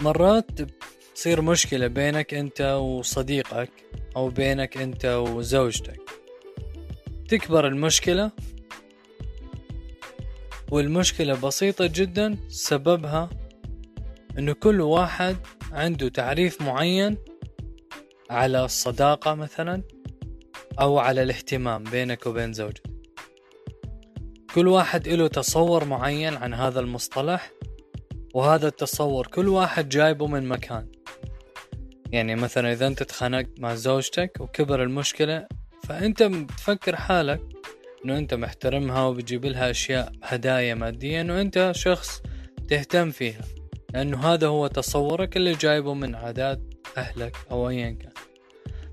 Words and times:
مرات 0.00 0.50
تصير 1.14 1.42
مشكلة 1.42 1.86
بينك 1.86 2.34
أنت 2.34 2.60
وصديقك 2.60 3.70
أو 4.16 4.28
بينك 4.28 4.76
أنت 4.76 5.04
وزوجتك. 5.04 6.00
تكبر 7.28 7.66
المشكلة 7.66 8.30
والمشكلة 10.70 11.34
بسيطة 11.40 11.86
جدا 11.86 12.38
سببها 12.48 13.30
إنه 14.38 14.52
كل 14.52 14.80
واحد 14.80 15.36
عنده 15.72 16.08
تعريف 16.08 16.62
معين 16.62 17.16
على 18.30 18.64
الصداقة 18.64 19.34
مثلا 19.34 19.82
أو 20.80 20.98
على 20.98 21.22
الاهتمام 21.22 21.84
بينك 21.84 22.26
وبين 22.26 22.52
زوجك 22.52 22.82
كل 24.54 24.68
واحد 24.68 25.08
له 25.08 25.28
تصور 25.28 25.84
معين 25.84 26.36
عن 26.36 26.54
هذا 26.54 26.80
المصطلح 26.80 27.50
وهذا 28.34 28.68
التصور 28.68 29.26
كل 29.26 29.48
واحد 29.48 29.88
جايبه 29.88 30.26
من 30.26 30.48
مكان. 30.48 30.86
يعني 32.12 32.34
مثلا 32.34 32.72
إذا 32.72 32.86
أنت 32.86 33.02
تخانقت 33.02 33.60
مع 33.60 33.74
زوجتك 33.74 34.40
وكبر 34.40 34.82
المشكلة 34.82 35.46
فأنت 35.84 36.22
بتفكر 36.22 36.96
حالك 36.96 37.40
إنه 38.04 38.18
أنت 38.18 38.34
محترمها 38.34 39.02
وبتجيب 39.04 39.44
لها 39.44 39.70
أشياء 39.70 40.12
هدايا 40.22 40.74
مادية 40.74 41.20
إنه 41.20 41.40
أنت 41.40 41.72
شخص 41.74 42.22
تهتم 42.68 43.10
فيها. 43.10 43.42
لأنه 43.94 44.32
هذا 44.32 44.46
هو 44.46 44.66
تصورك 44.66 45.36
اللي 45.36 45.52
جايبه 45.52 45.94
من 45.94 46.14
عادات 46.14 46.60
أهلك 46.96 47.36
أو 47.50 47.68
ايا 47.68 47.90
كان. 47.90 48.12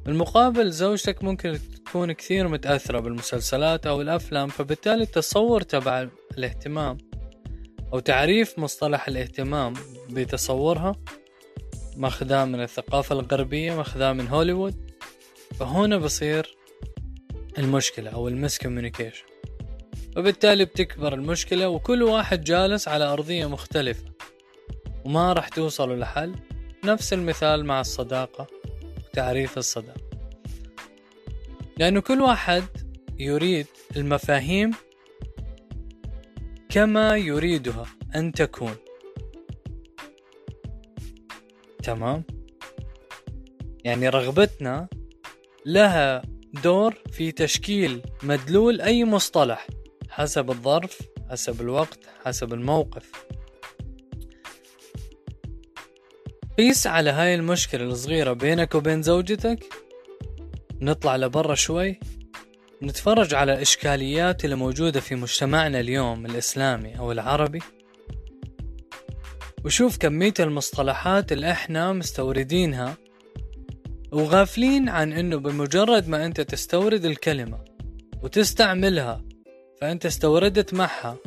بالمقابل 0.06 0.72
زوجتك 0.72 1.24
ممكن 1.24 1.60
تكون 1.86 2.12
كثير 2.12 2.48
متأثرة 2.48 3.00
بالمسلسلات 3.00 3.88
أو 3.88 4.02
الأفلام 4.02 4.48
فبالتالي 4.48 5.04
التصور 5.04 5.62
تبع 5.62 6.08
الاهتمام 6.38 6.98
أو 7.94 8.00
تعريف 8.00 8.60
مصطلح 8.60 9.08
الاهتمام 9.08 9.74
بتصورها 10.10 10.96
ماخذاه 11.98 12.46
من 12.46 12.62
الثقافة 12.62 13.20
الغربية 13.20 13.76
ماخذاه 13.76 14.14
من 14.14 14.28
هوليوود. 14.28 14.92
فهنا 15.60 15.98
بصير 15.98 16.58
المشكلة 17.58 18.10
أو 18.10 18.28
المس 18.28 18.58
كوميونيكيشن 18.58 19.24
وبالتالي 20.18 20.66
بتكبر 20.66 21.14
المشكلة 21.14 21.70
وكل 21.70 22.04
واحد 22.04 22.44
جالس 22.44 22.88
على 22.88 23.06
أرضية 23.06 23.46
مختلفة 23.46 24.04
وما 25.06 25.34
راح 25.34 25.50
توصلوا 25.50 25.96
لحل. 25.96 26.36
نفس 26.84 27.14
المثال 27.14 27.66
مع 27.66 27.82
الصداقة 27.82 28.48
وتعريف 29.10 29.58
الصداقة. 29.58 30.02
لأنه 31.78 32.02
كل 32.02 32.22
واحد 32.22 32.64
يريد 33.20 33.68
المفاهيم 33.96 34.72
كما 36.78 37.16
يريدها 37.16 37.86
أن 38.16 38.32
تكون. 38.32 38.76
تمام؟ 41.84 42.24
يعني 43.84 44.10
رغبتنا 44.10 44.88
لها 45.66 46.22
دور 46.64 46.96
في 47.12 47.32
تشكيل 47.32 48.02
مدلول 48.24 48.82
أي 48.82 49.06
مصطلح 49.06 49.68
حسب 50.10 50.50
الظرف 50.50 51.02
حسب 51.30 51.62
الوقت 51.62 52.00
حسب 52.26 52.54
الموقف. 52.54 53.12
قيس 56.58 56.88
على 56.88 57.10
هاي 57.10 57.36
المشكلة 57.36 57.84
الصغيرة 57.84 58.34
بينك 58.34 58.76
وبين 58.76 59.02
زوجتك. 59.02 59.60
نطلع 60.82 61.16
لبرا 61.16 61.56
شوي. 61.56 62.00
نتفرج 62.84 63.34
على 63.34 63.54
الإشكاليات 63.54 64.46
اللي 64.46 64.56
موجودة 64.56 65.00
في 65.00 65.16
مجتمعنا 65.16 65.80
اليوم 65.80 66.26
الإسلامي 66.26 67.00
أو 67.00 67.12
العربي. 67.12 67.60
وشوف 69.66 69.98
كمية 69.98 70.34
المصطلحات 70.40 71.32
اللي 71.32 71.52
إحنا 71.52 71.94
مستوردينها 71.94 72.98
وغافلين 74.12 74.90
عن 74.90 75.14
إنه 75.14 75.38
بمجرد 75.38 76.08
ما 76.08 76.26
أنت 76.26 76.42
تستورد 76.42 77.06
الكلمة 77.06 77.60
وتستعملها 78.24 79.22
فأنت 79.82 80.06
استوردت 80.06 80.74
معها 80.74 81.18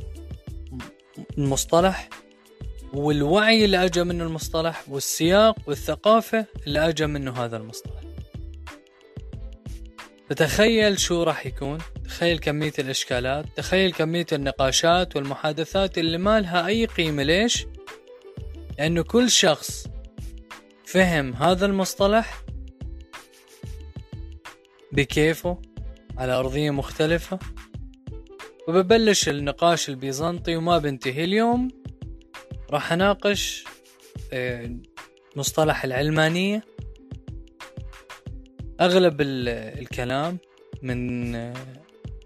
المصطلح 1.38 2.08
والوعي 2.92 3.64
اللي 3.64 3.84
اجى 3.84 4.04
منه 4.04 4.24
المصطلح 4.24 4.84
والسياق 4.88 5.56
والثقافة 5.66 6.46
اللي 6.66 6.88
اجى 6.88 7.06
منه 7.06 7.32
هذا 7.44 7.56
المصطلح. 7.56 7.99
فتخيل 10.30 10.98
شو 10.98 11.22
راح 11.22 11.46
يكون؟ 11.46 11.78
تخيل 12.04 12.38
كمية 12.38 12.72
الإشكالات 12.78 13.44
تخيل 13.56 13.92
كمية 13.92 14.26
النقاشات 14.32 15.16
والمحادثات 15.16 15.98
اللي 15.98 16.18
ما 16.18 16.40
لها 16.40 16.66
أي 16.66 16.86
قيمة. 16.86 17.22
ليش؟ 17.22 17.66
لأنه 18.78 19.02
كل 19.02 19.30
شخص 19.30 19.86
فهم 20.84 21.34
هذا 21.34 21.66
المصطلح 21.66 22.44
بكيفه 24.92 25.62
على 26.18 26.32
أرضية 26.32 26.70
مختلفة 26.70 27.38
وببلش 28.68 29.28
النقاش 29.28 29.88
البيزنطي 29.88 30.56
وما 30.56 30.78
بنتهي 30.78 31.24
اليوم. 31.24 31.68
راح 32.70 32.92
أناقش 32.92 33.64
آه، 34.32 34.76
مصطلح 35.36 35.84
العلمانية. 35.84 36.64
أغلب 38.80 39.20
الكلام 39.20 40.38
من 40.82 41.34
آه، 41.34 41.54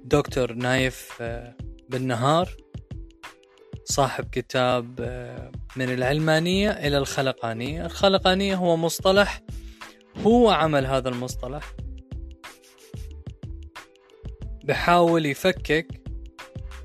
دكتور 0.04 0.53
نايف 0.53 1.09
آه، 1.20 1.56
بالنهار 1.88 2.56
صاحب 3.84 4.25
كتاب 4.32 5.00
من 5.76 5.94
العلمانية 5.94 6.70
إلى 6.70 6.98
الخلقانية. 6.98 7.87
الخلقانية 7.87 8.54
هو 8.54 8.76
مصطلح 8.76 9.42
هو 10.26 10.50
عمل 10.50 10.87
هذا 10.87 11.09
المصطلح 11.09 11.72
بحاول 14.65 15.26
يفكك 15.26 15.86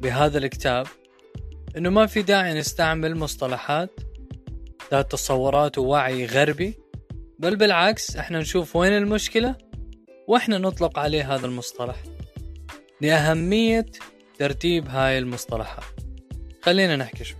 بهذا 0.01 0.37
الكتاب 0.37 0.87
إنه 1.77 1.89
ما 1.89 2.05
في 2.05 2.21
داعي 2.21 2.53
نستعمل 2.53 3.17
مصطلحات 3.17 3.99
ذات 4.91 5.11
تصورات 5.11 5.77
ووعي 5.77 6.25
غربي. 6.25 6.88
بل 7.39 7.55
بالعكس 7.55 8.15
إحنا 8.15 8.39
نشوف 8.39 8.75
وين 8.75 8.93
المشكلة 8.93 9.55
وإحنا 10.27 10.57
نطلق 10.57 10.99
عليه 10.99 11.35
هذا 11.35 11.45
المصطلح. 11.45 11.95
لأهمية 13.01 13.85
ترتيب 14.39 14.87
هاي 14.87 15.17
المصطلحات. 15.17 15.83
خلينا 16.61 16.95
نحكي 16.95 17.23
شوي. 17.23 17.39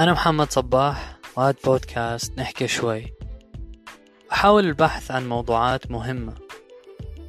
أنا 0.00 0.12
محمد 0.12 0.50
صباح 0.50 1.18
وهذا 1.36 1.56
بودكاست 1.64 2.38
نحكي 2.38 2.68
شوي. 2.68 3.12
أحاول 4.32 4.66
البحث 4.66 5.10
عن 5.10 5.28
موضوعات 5.28 5.90
مهمة 5.90 6.34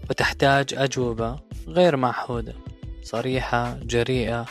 وتحتاج 0.10 0.74
أجوبة 0.74 1.40
غير 1.68 1.96
معهودة. 1.96 2.67
صريحة 3.08 3.80
جريئة 3.84 4.46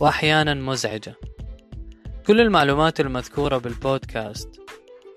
وأحيانا 0.00 0.54
مزعجة. 0.54 1.14
كل 2.26 2.40
المعلومات 2.40 3.00
المذكورة 3.00 3.58
بالبودكاست 3.58 4.60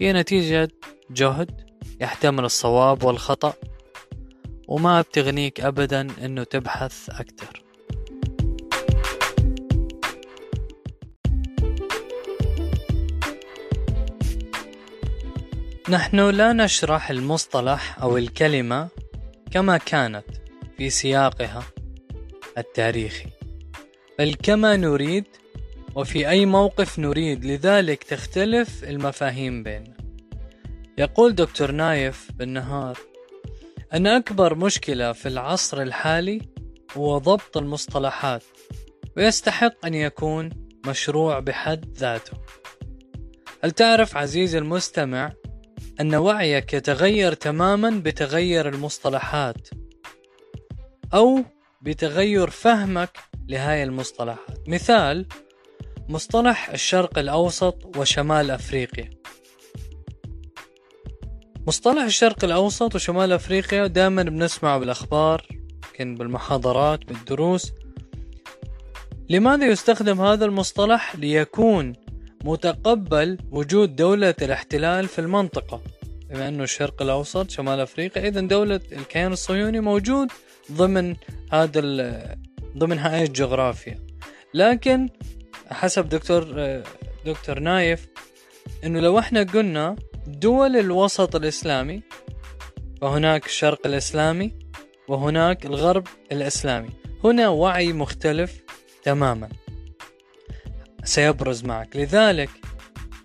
هي 0.01 0.13
نتيجة 0.13 0.67
جهد 1.11 1.51
يحتمل 2.01 2.45
الصواب 2.45 3.03
والخطأ 3.03 3.53
وما 4.67 5.01
بتغنيك 5.01 5.61
أبدا 5.61 6.07
أنه 6.25 6.43
تبحث 6.43 7.09
أكثر. 7.09 7.63
نحن 15.89 16.29
لا 16.29 16.53
نشرح 16.53 17.09
المصطلح 17.09 17.99
أو 18.01 18.17
الكلمة 18.17 18.87
كما 19.51 19.77
كانت 19.77 20.25
في 20.77 20.89
سياقها. 20.89 21.74
التاريخي. 22.57 23.29
بل 24.19 24.35
كما 24.43 24.75
نريد 24.75 25.25
وفي 25.95 26.29
أي 26.29 26.45
موقف 26.45 26.99
نريد 26.99 27.45
لذلك 27.45 28.03
تختلف 28.03 28.83
المفاهيم 28.83 29.63
بيننا. 29.63 29.97
يقول 30.97 31.35
دكتور 31.35 31.71
نايف 31.71 32.31
بالنهار 32.35 32.97
أن 33.93 34.07
أكبر 34.07 34.55
مشكلة 34.55 35.11
في 35.11 35.27
العصر 35.27 35.81
الحالي 35.81 36.41
هو 36.97 37.17
ضبط 37.17 37.57
المصطلحات 37.57 38.43
ويستحق 39.17 39.85
أن 39.85 39.93
يكون 39.93 40.49
مشروع 40.87 41.39
بحد 41.39 41.85
ذاته. 41.97 42.37
هل 43.63 43.71
تعرف 43.71 44.17
عزيزي 44.17 44.57
المستمع 44.57 45.33
أن 46.01 46.15
وعيك 46.15 46.73
يتغير 46.73 47.33
تماما 47.33 47.89
بتغير 47.89 48.69
المصطلحات؟ 48.69 49.67
أو 51.13 51.43
بتغير 51.85 52.49
فهمك 52.49 53.17
لهاي 53.47 53.83
المصطلحات. 53.83 54.69
مثال 54.69 55.25
مصطلح 56.09 56.69
الشرق 56.69 57.17
الأوسط 57.17 57.97
وشمال 57.97 58.51
أفريقيا. 58.51 59.09
مصطلح 61.67 62.03
الشرق 62.03 62.43
الأوسط 62.43 62.95
وشمال 62.95 63.31
أفريقيا 63.31 63.87
دائما 63.87 64.23
بنسمعه 64.23 64.77
بالأخبار 64.79 65.47
يمكن 65.89 66.15
بالمحاضرات 66.15 67.05
بالدروس. 67.05 67.71
لماذا 69.29 69.65
يستخدم 69.65 70.21
هذا 70.21 70.45
المصطلح 70.45 71.15
ليكون 71.15 71.93
متقبل 72.43 73.37
وجود 73.51 73.95
دولة 73.95 74.35
الاحتلال 74.41 75.07
في 75.07 75.19
المنطقة؟ 75.19 75.81
بما 76.29 76.47
أنه 76.47 76.63
الشرق 76.63 77.01
الأوسط 77.01 77.49
شمال 77.49 77.79
أفريقيا 77.79 78.27
إذا 78.27 78.41
دولة 78.41 78.79
الكيان 78.91 79.31
الصهيوني 79.31 79.79
موجود 79.79 80.31
ضمن 80.71 81.15
هذا 81.51 81.81
ضمن 82.77 82.99
هاي 82.99 83.23
الجغرافيا. 83.23 84.07
لكن 84.53 85.09
حسب 85.71 86.09
دكتور 86.09 86.43
دكتور 87.25 87.59
نايف 87.59 88.07
إنه 88.83 88.99
لو 88.99 89.19
إحنا 89.19 89.43
قلنا 89.43 89.95
دول 90.27 90.75
الوسط 90.75 91.35
الإسلامي 91.35 92.01
فهناك 93.01 93.45
الشرق 93.45 93.87
الإسلامي 93.87 94.59
وهناك 95.07 95.65
الغرب 95.65 96.07
الإسلامي. 96.31 96.89
هنا 97.23 97.47
وعي 97.47 97.93
مختلف 97.93 98.61
تماما. 99.03 99.49
سيبرز 101.03 101.63
معك. 101.63 101.95
لذلك 101.95 102.49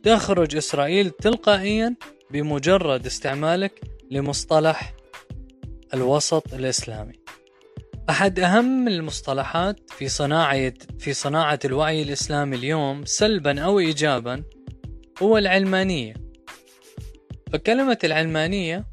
تخرج 0.03 0.57
إسرائيل 0.57 1.11
تلقائيا 1.11 1.95
بمجرد 2.31 3.07
استعمالك 3.07 3.81
لمصطلح 4.11 4.95
الوسط 5.95 6.55
الإسلامي. 6.55 7.20
أحد 8.11 8.41
أهم 8.41 8.89
المصطلحات 8.89 9.91
في 9.91 10.09
صناعة 10.09 10.73
في 10.99 11.13
صناعة 11.13 11.59
الوعي 11.65 12.03
الإسلامي 12.03 12.57
اليوم 12.57 13.05
سلبا 13.05 13.61
أو 13.61 13.79
إيجابا 13.79 14.43
هو 15.23 15.39
العلمانية. 15.39 16.15
فكلمة 17.53 17.99
العلمانية 18.05 18.85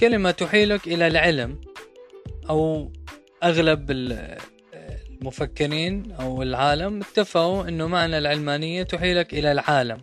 كلمة 0.00 0.30
تحيلك 0.30 0.86
إلى 0.86 1.06
العلم 1.06 1.60
أو 2.50 2.92
أغلب 3.42 3.90
المفكرين 5.20 6.12
أو 6.12 6.42
العالم 6.42 7.00
اتفقوا 7.00 7.68
أنه 7.68 7.86
معنى 7.86 8.18
العلمانية 8.18 8.82
تحيلك 8.82 9.34
إلى 9.34 9.52
العالم. 9.52 10.00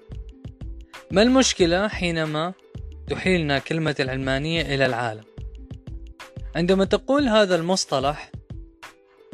ما 1.11 1.21
المشكلة 1.21 1.87
حينما 1.87 2.53
تحيلنا 3.09 3.59
كلمة 3.59 3.95
العلمانية 3.99 4.61
إلى 4.61 4.85
العالم؟ 4.85 5.28
عندما 6.55 6.85
تقول 6.85 7.27
هذا 7.27 7.55
المصطلح 7.55 8.31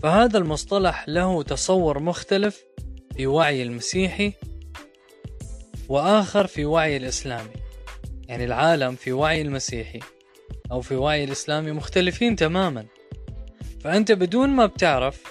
فهذا 0.03 0.37
المصطلح 0.37 1.05
له 1.07 1.43
تصور 1.43 1.99
مختلف 1.99 2.63
في 3.15 3.27
وعي 3.27 3.63
المسيحي 3.63 4.33
وآخر 5.89 6.47
في 6.47 6.65
وعي 6.65 6.97
الإسلامي. 6.97 7.49
يعني 8.27 8.45
العالم 8.45 8.95
في 8.95 9.11
وعي 9.11 9.41
المسيحي 9.41 9.99
أو 10.71 10.81
في 10.81 10.95
وعي 10.95 11.23
الإسلامي 11.23 11.71
مختلفين 11.71 12.35
تماما. 12.35 12.85
فأنت 13.83 14.11
بدون 14.11 14.49
ما 14.49 14.65
بتعرف 14.65 15.23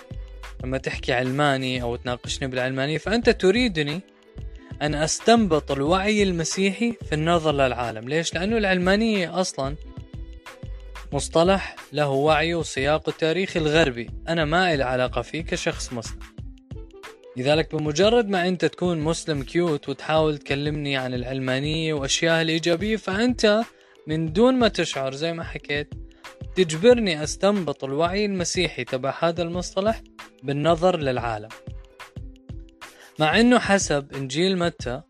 لما 0.64 0.78
تحكي 0.78 1.12
علماني 1.12 1.82
أو 1.82 1.96
تناقشني 1.96 2.48
بالعلمانية 2.48 2.98
فأنت 2.98 3.30
تريدني 3.30 4.00
أن 4.82 4.94
أستنبط 4.94 5.72
الوعي 5.72 6.22
المسيحي 6.22 6.92
في 6.92 7.14
النظر 7.14 7.52
للعالم. 7.52 8.08
ليش؟ 8.08 8.34
لأنه 8.34 8.56
العلمانية 8.56 9.40
أصلا 9.40 9.76
مصطلح 11.14 11.76
له 11.92 12.08
وعي 12.08 12.54
وسياق 12.54 13.08
التاريخي 13.08 13.58
الغربي. 13.58 14.10
أنا 14.28 14.44
ما 14.44 14.74
إلي 14.74 14.82
علاقة 14.82 15.22
فيه 15.22 15.40
كشخص 15.44 15.92
مسلم. 15.92 16.18
لذلك 17.36 17.74
بمجرد 17.74 18.28
ما 18.28 18.48
أنت 18.48 18.64
تكون 18.64 19.00
مسلم 19.00 19.42
كيوت 19.42 19.88
وتحاول 19.88 20.38
تكلمني 20.38 20.96
عن 20.96 21.14
العلمانية 21.14 21.94
وأشياء 21.94 22.42
الإيجابية 22.42 22.96
فأنت 22.96 23.62
من 24.06 24.32
دون 24.32 24.54
ما 24.54 24.68
تشعر 24.68 25.14
زي 25.14 25.32
ما 25.32 25.44
حكيت 25.44 25.94
تجبرني 26.56 27.22
أستنبط 27.22 27.84
الوعي 27.84 28.24
المسيحي 28.24 28.84
تبع 28.84 29.14
هذا 29.20 29.42
المصطلح 29.42 30.02
بالنظر 30.42 30.96
للعالم. 30.96 31.48
مع 33.18 33.40
أنه 33.40 33.58
حسب 33.58 34.14
إنجيل 34.14 34.58
متى 34.58 35.02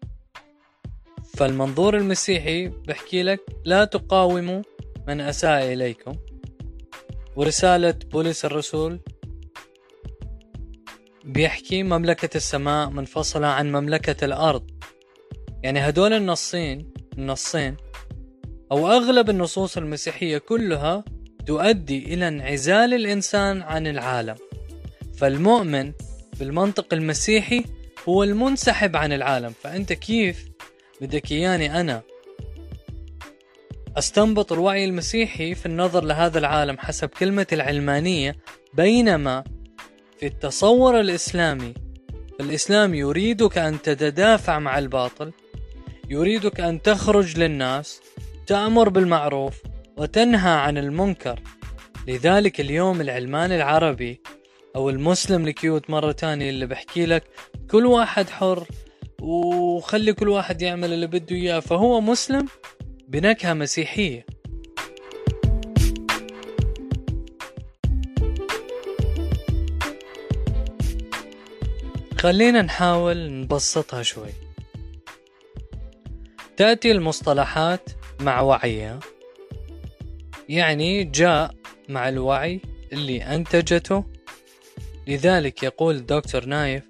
فالمنظور 1.37 1.97
المسيحي 1.97 2.69
بحكي 2.69 3.23
لك 3.23 3.41
لا 3.65 3.85
تقاوموا 3.85 4.63
من 5.09 5.21
أساء 5.21 5.73
إليكم. 5.73 6.17
ورسالة 7.37 7.95
بولس 8.13 8.45
الرسول 8.45 9.01
بيحكي 11.25 11.83
مملكة 11.83 12.37
السماء 12.37 12.91
منفصلة 12.91 13.47
عن 13.47 13.73
مملكة 13.73 14.25
الأرض. 14.25 14.71
يعني 15.63 15.81
هدول 15.81 16.13
النصين 16.13 16.93
النصين 17.19 17.77
أو 18.73 18.89
أغلب 18.89 19.31
النصوص 19.31 19.77
المسيحية 19.77 20.39
كلها 20.39 21.05
تؤدي 21.47 22.15
إلى 22.15 22.29
انعزال 22.29 22.95
الإنسان 22.95 23.63
عن 23.63 23.87
العالم. 23.87 24.37
فالمؤمن 25.17 25.93
بالمنطق 26.39 26.95
المسيحي 26.95 27.65
هو 28.09 28.23
المنسحب 28.23 28.97
عن 28.97 29.13
العالم. 29.13 29.55
فأنت 29.63 29.93
كيف 29.93 30.49
بدك 31.01 31.33
إياني 31.33 31.81
أنا 31.81 32.03
أستنبط 33.99 34.53
الوعي 34.53 34.85
المسيحي 34.85 35.55
في 35.55 35.67
النظر 35.67 36.05
لهذا 36.05 36.39
العالم 36.39 36.79
حسب 36.79 37.09
كلمة 37.09 37.47
العلمانية 37.53 38.37
بينما 38.75 39.45
في 40.21 40.27
التصور 40.27 41.01
الإسلامي 41.01 41.75
الإسلام 42.41 42.95
يريدك 42.95 43.59
أن 43.59 43.83
تتدافع 43.83 44.59
مع 44.59 44.79
الباطل 44.79 45.33
يريدك 46.11 46.61
أن 46.61 46.83
تخرج 46.83 47.39
للناس 47.39 48.01
تأمر 48.47 48.89
بالمعروف 48.89 49.63
وتنهى 49.97 50.53
عن 50.53 50.79
المنكر. 50.79 51.41
لذلك 52.09 52.61
اليوم 52.61 53.01
العلمان 53.01 53.53
العربي 53.53 54.21
أو 54.77 54.91
المسلم 54.91 55.47
الكيوت 55.47 55.91
مرة 55.91 56.13
تانية 56.13 56.51
اللي 56.51 56.67
بحكي 56.67 57.07
لك 57.07 57.25
كل 57.71 57.87
واحد 57.87 58.31
حر 58.31 58.67
وخلي 59.23 60.13
كل 60.13 60.29
واحد 60.29 60.63
يعمل 60.63 60.93
اللي 60.93 61.07
بده 61.07 61.37
إياه 61.37 61.61
فهو 61.61 62.01
مسلم 62.01 62.47
بنكهة 63.09 63.55
مسيحية. 63.55 64.27
خلينا 72.19 72.63
نحاول 72.63 73.33
نبسطها 73.33 74.03
شوي. 74.03 74.31
تأتي 76.57 76.93
المصطلحات 76.93 77.91
مع 78.21 78.41
وعيها 78.41 79.01
يعني 80.49 81.05
جاء 81.05 81.55
مع 81.89 82.09
الوعي 82.09 82.61
اللي 82.93 83.23
أنتجته. 83.23 84.05
لذلك 85.07 85.63
يقول 85.63 86.07
دكتور 86.07 86.45
نايف 86.45 86.85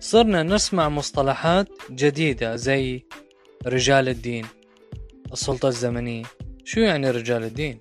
صرنا 0.00 0.42
نسمع 0.42 0.88
مصطلحات 0.88 1.68
جديدة 1.90 2.56
زي 2.56 3.04
رجال 3.66 4.08
الدين. 4.08 4.46
السلطة 5.32 5.68
الزمنية. 5.68 6.24
شو 6.64 6.80
يعني 6.80 7.10
رجال 7.10 7.44
الدين؟ 7.44 7.80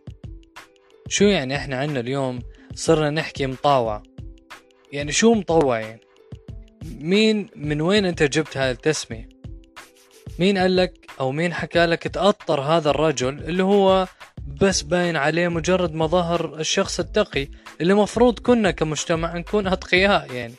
شو 1.08 1.26
يعني 1.26 1.56
إحنا 1.56 1.76
عنا 1.78 2.00
اليوم 2.00 2.40
صرنا 2.76 3.10
نحكي 3.10 3.48
مطاوعة 3.48 4.04
يعني 4.92 5.12
شو 5.12 5.34
مطوع 5.34 5.80
يعني 5.80 6.02
مين 7.00 7.48
من 7.56 7.82
وين 7.82 8.06
أنت 8.06 8.24
جبت 8.24 8.58
هاي 8.58 8.72
التسمية؟ 8.72 9.30
مين 10.40 10.58
قال 10.58 10.76
لك 10.76 11.10
أو 11.20 11.32
مين 11.32 11.54
حكى 11.54 11.86
لك 11.86 12.08
تأطر 12.08 12.62
هذا 12.62 12.90
الرجل 12.90 13.40
اللي 13.40 13.64
هو 13.64 14.08
بس 14.62 14.82
باين 14.82 15.16
عليه 15.16 15.48
مجرد 15.48 15.94
مظاهر 15.94 16.60
الشخص 16.60 17.00
التقي 17.00 17.48
اللي 17.82 17.94
مفروض 17.94 18.40
كنا 18.40 18.72
كمجتمع 18.72 19.38
نكون 19.38 19.68
أتقياء 19.68 20.34
يعني. 20.34 20.54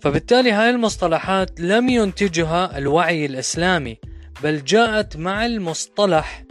فبالتالي 0.00 0.52
هاي 0.52 0.70
المصطلحات 0.70 1.60
لم 1.60 1.88
ينتجها 1.88 2.78
الوعي 2.78 3.26
الإسلامي 3.26 3.98
بل 4.42 4.64
جاءت 4.64 5.16
مع 5.16 5.46
المصطلح 5.46 6.44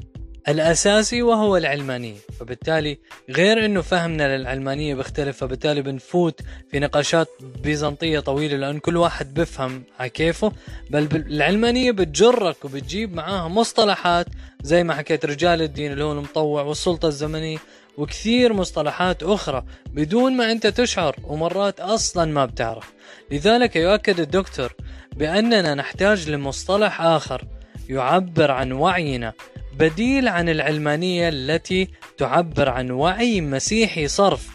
الأساسي 0.47 1.21
وهو 1.21 1.57
العلمانية 1.57 2.15
فبالتالي 2.39 2.97
غير 3.29 3.65
أنه 3.65 3.81
فهمنا 3.81 4.37
للعلمانية 4.37 4.95
بيختلف 4.95 5.37
فبالتالي 5.37 5.81
بنفوت 5.81 6.41
في 6.71 6.79
نقاشات 6.79 7.27
بيزنطية 7.63 8.19
طويلة 8.19 8.57
لأن 8.57 8.79
كل 8.79 8.97
واحد 8.97 9.33
بفهم 9.33 9.83
على 9.99 10.09
كيفه 10.09 10.51
بل 10.89 11.07
العلمانية 11.15 11.91
بتجرك 11.91 12.65
وبتجيب 12.65 13.13
معاها 13.13 13.47
مصطلحات 13.47 14.25
زي 14.61 14.83
ما 14.83 14.95
حكيت 14.95 15.25
رجال 15.25 15.61
الدين 15.61 15.91
اللي 15.91 16.03
هو 16.03 16.11
المطوع 16.11 16.61
والسلطة 16.61 17.07
الزمنية 17.07 17.57
وكثير 17.97 18.53
مصطلحات 18.53 19.23
أخرى 19.23 19.63
بدون 19.93 20.37
ما 20.37 20.51
أنت 20.51 20.67
تشعر 20.67 21.15
ومرات 21.23 21.79
أصلا 21.79 22.25
ما 22.31 22.45
بتعرف. 22.45 22.93
لذلك 23.31 23.75
يؤكد 23.75 24.19
الدكتور 24.19 24.73
بأننا 25.15 25.75
نحتاج 25.75 26.29
لمصطلح 26.29 27.01
آخر 27.01 27.43
يعبر 27.89 28.51
عن 28.51 28.71
وعينا 28.71 29.33
بديل 29.79 30.27
عن 30.27 30.49
العلمانية 30.49 31.29
التي 31.29 31.87
تعبر 32.17 32.69
عن 32.69 32.91
وعي 32.91 33.41
مسيحي 33.41 34.07
صرف. 34.07 34.49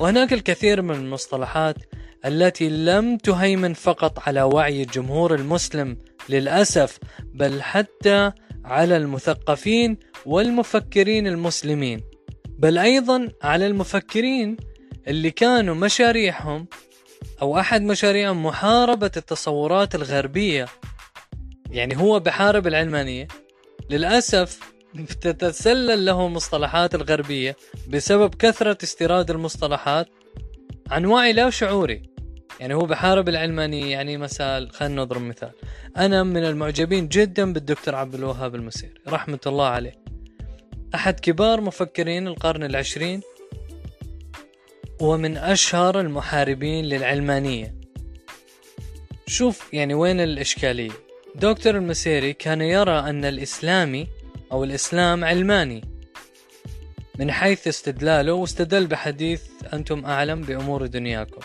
وهناك 0.00 0.32
الكثير 0.32 0.82
من 0.82 0.94
المصطلحات 0.94 1.76
التي 2.24 2.68
لم 2.68 3.16
تهيمن 3.16 3.74
فقط 3.74 4.28
على 4.28 4.42
وعي 4.42 4.82
الجمهور 4.82 5.34
المسلم 5.34 5.96
للأسف 6.28 6.98
بل 7.34 7.62
حتى 7.62 8.32
على 8.64 8.96
المثقفين 8.96 9.98
والمفكرين 10.26 11.26
المسلمين. 11.26 12.00
بل 12.58 12.78
أيضا 12.78 13.28
على 13.42 13.66
المفكرين 13.66 14.56
اللي 15.08 15.30
كانوا 15.30 15.74
مشاريعهم 15.74 16.66
أو 17.42 17.58
أحد 17.58 17.82
مشاريعهم 17.82 18.46
محاربة 18.46 19.10
التصورات 19.16 19.94
الغربية. 19.94 20.66
يعني 21.70 21.96
هو 21.96 22.20
بحارب 22.20 22.66
العلمانية. 22.66 23.28
للأسف 23.90 24.60
تتسلل 25.20 26.06
له 26.06 26.28
مصطلحات 26.28 26.94
الغربية 26.94 27.56
بسبب 27.88 28.34
كثرة 28.34 28.78
استيراد 28.82 29.30
المصطلحات 29.30 30.08
عن 30.90 31.04
وعي 31.04 31.32
لا 31.32 31.50
شعوري. 31.50 32.02
يعني 32.60 32.74
هو 32.74 32.80
بحارب 32.80 33.28
العلمانية 33.28 33.92
يعني 33.92 34.16
مثال 34.16 34.70
خلينا 34.70 35.02
نضرب 35.02 35.22
مثال. 35.22 35.50
أنا 35.96 36.22
من 36.22 36.44
المعجبين 36.44 37.08
جدا 37.08 37.52
بالدكتور 37.52 37.94
عبد 37.94 38.14
الوهاب 38.14 38.54
المسيري 38.54 38.94
رحمة 39.08 39.40
الله 39.46 39.66
عليه. 39.66 39.92
أحد 40.94 41.20
كبار 41.20 41.60
مفكرين 41.60 42.26
القرن 42.26 42.64
العشرين 42.64 43.20
ومن 45.00 45.36
أشهر 45.36 46.00
المحاربين 46.00 46.84
للعلمانية. 46.84 47.74
شوف 49.26 49.74
يعني 49.74 49.94
وين 49.94 50.20
الإشكالية. 50.20 50.90
دكتور 51.34 51.76
المسيري 51.76 52.32
كان 52.32 52.60
يرى 52.60 52.98
أن 52.98 53.24
الإسلامي 53.24 54.06
أو 54.52 54.64
الإسلام 54.64 55.24
علماني. 55.24 55.84
من 57.18 57.32
حيث 57.32 57.68
استدلاله 57.68 58.32
واستدل 58.32 58.86
بحديث 58.86 59.42
أنتم 59.72 60.04
أعلم 60.04 60.40
بأمور 60.40 60.86
دنياكم. 60.86 61.40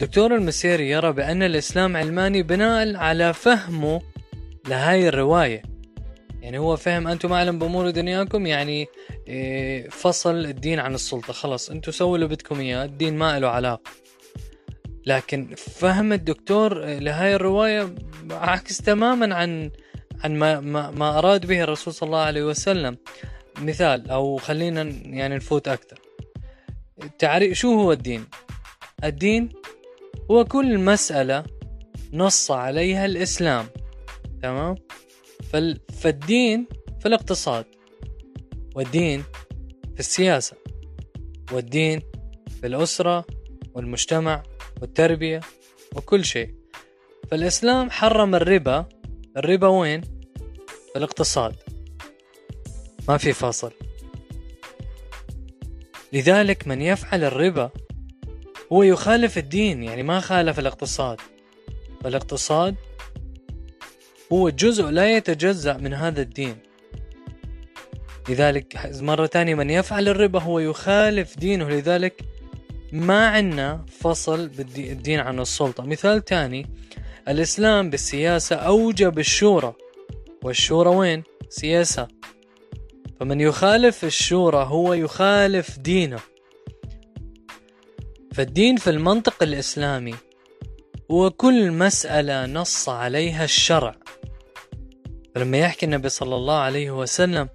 دكتور 0.00 0.34
المسيري 0.34 0.90
يرى 0.90 1.12
بأن 1.12 1.42
الإسلام 1.42 1.96
علماني 1.96 2.42
بناء 2.42 2.96
على 2.96 3.34
فهمه 3.34 4.02
لهاي 4.68 5.08
الرواية. 5.08 5.62
يعني 6.42 6.58
هو 6.58 6.76
فهم 6.76 7.08
أنتم 7.08 7.32
أعلم 7.32 7.58
بأمور 7.58 7.90
دنياكم 7.90 8.46
يعني 8.46 8.88
إيه، 9.28 9.88
فصل 9.88 10.34
الدين 10.44 10.78
عن 10.78 10.94
السلطة. 10.94 11.32
خلص 11.32 11.70
أنتم 11.70 11.92
سووا 11.92 12.14
اللي 12.14 12.26
بدكم 12.26 12.60
إياه 12.60 12.84
الدين 12.84 13.16
ما 13.16 13.38
له 13.38 13.48
علاقة. 13.48 13.90
لكن 15.06 15.54
فهم 15.54 16.12
الدكتور 16.12 16.84
لهاي 16.84 17.34
الرواية 17.34 17.94
عكس 18.30 18.78
تماما 18.78 19.34
عن 19.34 19.70
عن 20.24 20.36
ما, 20.36 20.60
ما, 20.60 20.90
ما 20.90 21.18
أراد 21.18 21.46
به 21.46 21.62
الرسول 21.62 21.94
صلى 21.94 22.06
الله 22.06 22.18
عليه 22.18 22.44
وسلم. 22.44 22.96
مثال 23.58 24.10
أو 24.10 24.36
خلينا 24.36 24.82
يعني 25.04 25.36
نفوت 25.36 25.68
أكثر. 25.68 26.00
تعريف 27.18 27.58
شو 27.58 27.80
هو 27.80 27.92
الدين؟ 27.92 28.24
الدين 29.04 29.48
هو 30.30 30.44
كل 30.44 30.78
مسألة 30.78 31.44
نص 32.12 32.50
عليها 32.50 33.06
الإسلام. 33.06 33.66
تمام؟ 34.42 34.74
فالدين 36.00 36.66
في 37.00 37.06
الاقتصاد 37.06 37.64
والدين 38.74 39.24
في 39.94 40.00
السياسة 40.00 40.56
والدين 41.52 42.00
في 42.60 42.66
الأسرة 42.66 43.24
والمجتمع 43.74 44.42
والتربية 44.80 45.40
وكل 45.96 46.24
شيء. 46.24 46.54
فالإسلام 47.30 47.90
حرم 47.90 48.34
الربا. 48.34 48.86
الربا 49.36 49.68
وين؟ 49.68 50.00
في 50.92 50.96
الاقتصاد 50.96 51.56
ما 53.08 53.16
في 53.16 53.32
فاصل. 53.32 53.72
لذلك 56.12 56.68
من 56.68 56.82
يفعل 56.82 57.24
الربا 57.24 57.70
هو 58.72 58.82
يخالف 58.82 59.38
الدين 59.38 59.82
يعني 59.82 60.02
ما 60.02 60.20
خالف 60.20 60.58
الاقتصاد. 60.58 61.20
فالاقتصاد 62.04 62.74
هو 64.32 64.48
جزء 64.48 64.84
لا 64.84 65.16
يتجزأ 65.16 65.76
من 65.76 65.94
هذا 65.94 66.22
الدين. 66.22 66.56
لذلك 68.28 68.90
مرة 69.02 69.26
ثانية 69.26 69.54
من 69.54 69.70
يفعل 69.70 70.08
الربا 70.08 70.40
هو 70.40 70.58
يخالف 70.58 71.38
دينه. 71.38 71.68
لذلك 71.68 72.24
ما 72.92 73.28
عنا 73.28 73.86
فصل 74.00 74.48
بالدين 74.48 75.20
عن 75.20 75.40
السلطة. 75.40 75.84
مثال 75.84 76.24
ثاني 76.24 76.66
الإسلام 77.28 77.90
بالسياسة 77.90 78.56
أوجب 78.56 79.18
الشورى. 79.18 79.74
والشورى 80.42 80.90
وين؟ 80.90 81.22
سياسة. 81.48 82.08
فمن 83.20 83.40
يخالف 83.40 84.04
الشورى 84.04 84.64
هو 84.68 84.94
يخالف 84.94 85.78
دينه. 85.78 86.18
فالدين 88.34 88.76
في 88.76 88.90
المنطق 88.90 89.42
الإسلامي 89.42 90.14
هو 91.10 91.30
كل 91.30 91.70
مسألة 91.70 92.46
نص 92.46 92.88
عليها 92.88 93.44
الشرع. 93.44 93.94
فلما 95.34 95.58
يحكي 95.58 95.86
النبي 95.86 96.08
صلى 96.08 96.36
الله 96.36 96.58
عليه 96.58 96.90
وسلم 96.90 97.48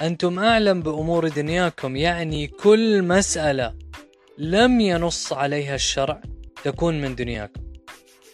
أنتم 0.00 0.38
أعلم 0.38 0.82
بأمور 0.82 1.28
دنياكم 1.28 1.96
يعني 1.96 2.46
كل 2.46 3.02
مسألة 3.02 3.74
لم 4.38 4.80
ينص 4.80 5.32
عليها 5.32 5.74
الشرع 5.74 6.20
تكون 6.64 7.00
من 7.00 7.14
دنياكم. 7.14 7.60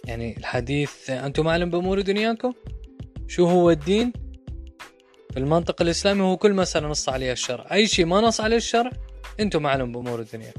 يعني 0.04 0.36
الحديث 0.36 1.10
أنتم 1.10 1.48
أعلم 1.48 1.70
بأمور 1.70 2.00
دنياكم؟ 2.00 2.52
شو 3.28 3.46
هو 3.46 3.70
الدين؟ 3.70 4.12
في 5.32 5.38
المنطق 5.40 5.82
الإسلامي 5.82 6.22
هو 6.22 6.36
كل 6.36 6.52
مسألة 6.52 6.88
نص 6.88 7.08
عليها 7.08 7.32
الشرع. 7.32 7.66
أي 7.72 7.86
شيء 7.86 8.04
ما 8.04 8.20
نص 8.20 8.40
عليه 8.40 8.56
الشرع 8.56 8.90
أنتم 9.40 9.66
أعلم 9.66 9.92
بأمور 9.92 10.20
الدنيا. 10.20 10.52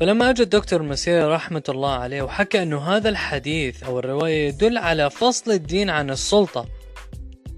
فلما 0.00 0.30
أجى 0.30 0.42
الدكتور 0.42 0.80
المسيري 0.80 1.24
رحمة 1.24 1.62
الله 1.68 1.92
عليه 1.92 2.22
وحكى 2.22 2.62
أنه 2.62 2.78
هذا 2.78 3.08
الحديث 3.08 3.82
أو 3.82 3.98
الرواية 3.98 4.48
يدل 4.48 4.78
على 4.78 5.10
فصل 5.10 5.50
الدين 5.50 5.90
عن 5.90 6.10
السلطة 6.10 6.66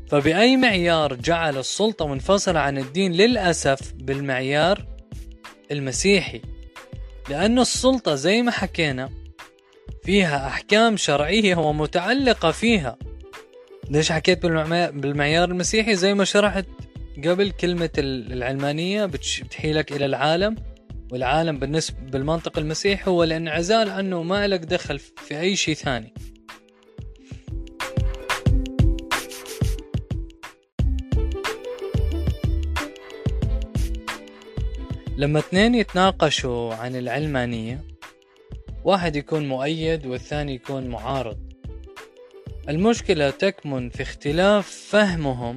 فبأي 0.08 0.56
معيار 0.56 1.14
جعل 1.14 1.58
السلطة 1.58 2.06
منفصلة 2.06 2.60
عن 2.60 2.78
الدين 2.78 3.12
للأسف 3.12 3.92
بالمعيار 3.94 4.95
المسيحي 5.70 6.42
لأن 7.30 7.58
السلطة 7.58 8.14
زي 8.14 8.42
ما 8.42 8.50
حكينا 8.50 9.10
فيها 10.04 10.46
أحكام 10.46 10.96
شرعية 10.96 11.56
ومتعلقة 11.56 12.50
فيها. 12.50 12.98
ليش 13.90 14.12
حكيت 14.12 14.46
بالمعيار 14.46 15.50
المسيحي؟ 15.50 15.96
زي 15.96 16.14
ما 16.14 16.24
شرحت 16.24 16.66
قبل 17.24 17.50
كلمة 17.50 17.90
العلمانية 17.98 19.04
بتحيلك 19.06 19.92
إلى 19.92 20.06
العالم 20.06 20.56
والعالم 21.12 21.58
بالنسبة 21.58 21.96
بالمنطق 22.00 22.58
المسيحي 22.58 23.10
هو 23.10 23.24
الانعزال 23.24 23.90
عنه 23.90 24.22
ما 24.22 24.46
لك 24.46 24.60
دخل 24.60 24.98
في 24.98 25.40
أي 25.40 25.56
شيء 25.56 25.74
ثاني. 25.74 26.14
لما 35.18 35.38
اثنين 35.38 35.74
يتناقشوا 35.74 36.74
عن 36.74 36.96
العلمانية 36.96 37.84
واحد 38.84 39.16
يكون 39.16 39.48
مؤيد 39.48 40.06
والثاني 40.06 40.54
يكون 40.54 40.86
معارض. 40.86 41.38
المشكلة 42.68 43.30
تكمن 43.30 43.90
في 43.90 44.02
اختلاف 44.02 44.70
فهمهم 44.90 45.56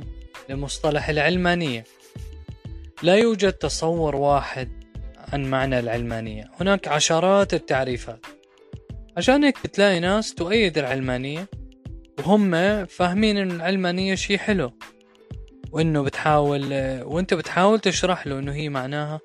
لمصطلح 0.49 1.09
العلمانية. 1.09 1.83
لا 3.03 3.15
يوجد 3.15 3.53
تصور 3.53 4.15
واحد 4.15 4.69
عن 5.33 5.45
معنى 5.45 5.79
العلمانية. 5.79 6.51
هناك 6.59 6.87
عشرات 6.87 7.53
التعريفات. 7.53 8.25
عشان 9.17 9.43
هيك 9.43 9.57
بتلاقي 9.63 9.99
ناس 9.99 10.35
تؤيد 10.35 10.77
العلمانية 10.77 11.47
وهم 12.19 12.51
فاهمين 12.85 13.37
إن 13.37 13.51
العلمانية 13.51 14.15
شي 14.15 14.37
حلو. 14.37 14.71
وإنه 15.71 16.03
بتحاول 16.03 16.73
وإنت 17.03 17.33
بتحاول 17.33 17.79
تشرح 17.79 18.27
له 18.27 18.39
إنه 18.39 18.53
هي 18.53 18.69
معناها 18.69 19.19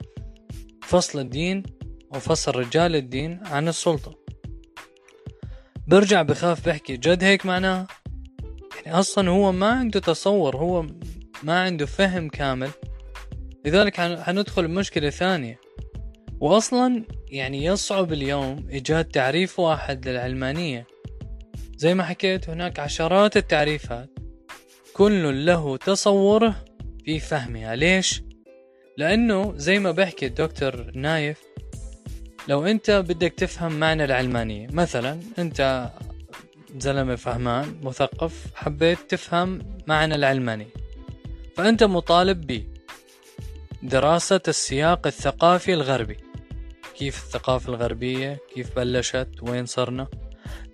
فصل 0.85 1.21
الدين 1.21 1.62
وفصل 2.11 2.57
رجال 2.57 2.97
الدين 2.97 3.41
عن 3.45 3.69
السلطة. 3.69 4.19
برجع 5.87 6.23
بخاف 6.23 6.69
بحكي 6.69 6.97
جد 6.97 7.25
هيك 7.25 7.47
معناها؟ 7.47 7.87
يعني 8.85 8.99
أصلا 8.99 9.31
هو 9.31 9.53
ما 9.53 9.67
عنده 9.67 10.00
تصور 10.00 10.57
هو 10.57 10.87
ما 11.43 11.62
عنده 11.62 11.87
فهم 11.87 12.29
كامل. 12.29 12.71
لذلك 13.64 13.97
حندخل 14.00 14.69
بمشكلة 14.69 15.11
ثانية. 15.11 15.61
وأصلا 16.41 17.05
يعني 17.29 17.64
يصعب 17.64 18.12
اليوم 18.12 18.69
إيجاد 18.71 19.05
تعريف 19.05 19.61
واحد 19.61 20.09
للعلمانية. 20.09 20.87
زي 21.76 21.95
ما 21.95 22.05
حكيت 22.05 22.49
هناك 22.49 22.79
عشرات 22.79 23.37
التعريفات. 23.37 24.19
كل 24.93 25.47
له 25.47 25.76
تصوره 25.76 26.64
في 27.05 27.21
فهمها. 27.21 27.76
ليش؟ 27.76 28.23
لأنه 28.97 29.55
زي 29.57 29.79
ما 29.79 29.91
بحكي 29.91 30.27
الدكتور 30.27 30.91
نايف 30.95 31.39
لو 32.49 32.67
أنت 32.67 32.91
بدك 32.91 33.33
تفهم 33.33 33.73
معنى 33.73 34.05
العلمانية 34.05 34.69
مثلا 34.73 35.21
أنت 35.39 35.91
زلمة 36.79 37.17
فهمان 37.17 37.81
مثقف 37.83 38.47
حبيت 38.55 38.99
تفهم 39.09 39.59
معنى 39.87 40.15
العلمانية 40.15 40.85
فأنت 41.57 41.85
مطالب 41.85 42.47
ب 42.47 42.75
دراسة 43.83 44.41
السياق 44.49 45.07
الثقافي 45.07 45.75
الغربي. 45.75 46.17
كيف 46.99 47.25
الثقافة 47.25 47.69
الغربية؟ 47.69 48.39
كيف 48.55 48.77
بلشت؟ 48.77 49.29
وين 49.43 49.67
صرنا؟ 49.67 50.07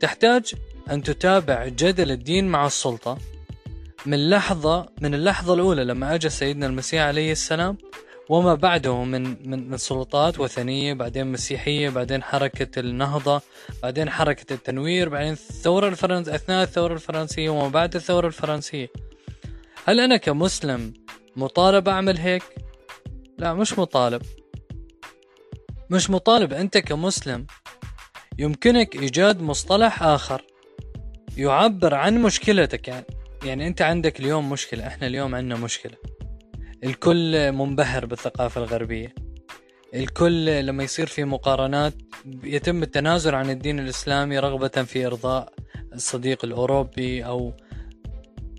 تحتاج 0.00 0.54
أن 0.90 1.02
تتابع 1.02 1.68
جدل 1.68 2.10
الدين 2.10 2.48
مع 2.48 2.66
السلطة. 2.66 3.18
من 4.06 4.30
لحظة 4.30 4.88
من 5.00 5.14
اللحظة 5.14 5.54
الأولى 5.54 5.84
لما 5.84 6.14
أجى 6.14 6.28
سيدنا 6.28 6.66
المسيح 6.66 7.02
عليه 7.02 7.32
السلام 7.32 7.78
وما 8.30 8.54
بعده 8.54 9.04
من 9.04 9.48
من 9.48 9.70
من 9.70 9.76
سلطات 9.76 10.38
وثنية 10.40 10.94
بعدين 10.94 11.32
مسيحية 11.32 11.88
بعدين 11.88 12.22
حركة 12.22 12.80
النهضة 12.80 13.42
بعدين 13.82 14.10
حركة 14.10 14.54
التنوير 14.54 15.08
بعدين 15.08 15.32
الثورة 15.32 15.88
الفرنسية 15.88 16.34
أثناء 16.34 16.62
الثورة 16.62 16.94
الفرنسية 16.94 17.50
وما 17.50 17.68
بعد 17.68 17.94
الثورة 17.94 18.26
الفرنسية. 18.26 18.88
هل 19.84 20.00
أنا 20.00 20.16
كمسلم 20.16 20.92
مطالب 21.36 21.88
أعمل 21.88 22.18
هيك؟ 22.18 22.42
لا 23.38 23.54
مش 23.54 23.78
مطالب. 23.78 24.22
مش 25.90 26.10
مطالب. 26.10 26.52
أنت 26.52 26.78
كمسلم 26.78 27.46
يمكنك 28.38 28.96
إيجاد 28.96 29.42
مصطلح 29.42 30.02
آخر 30.02 30.42
يعبر 31.36 31.94
عن 31.94 32.22
مشكلتك. 32.22 32.88
يعني 32.88 33.06
يعني 33.44 33.66
أنت 33.66 33.82
عندك 33.82 34.20
اليوم 34.20 34.50
مشكلة 34.50 34.86
إحنا 34.86 35.06
اليوم 35.06 35.34
عندنا 35.34 35.56
مشكلة. 35.56 36.19
الكل 36.84 37.52
منبهر 37.52 38.06
بالثقافة 38.06 38.60
الغربية. 38.60 39.14
الكل 39.94 40.66
لما 40.66 40.84
يصير 40.84 41.06
في 41.06 41.24
مقارنات 41.24 41.94
يتم 42.44 42.82
التنازل 42.82 43.34
عن 43.34 43.50
الدين 43.50 43.78
الإسلامي 43.78 44.38
رغبة 44.38 44.68
في 44.68 45.06
إرضاء 45.06 45.52
الصديق 45.94 46.44
الأوروبي 46.44 47.24
أو 47.24 47.52